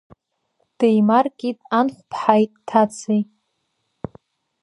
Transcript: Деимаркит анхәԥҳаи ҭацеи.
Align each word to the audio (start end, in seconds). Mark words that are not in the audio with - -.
Деимаркит 0.77 1.57
анхәԥҳаи 1.79 2.45
ҭацеи. 2.67 3.21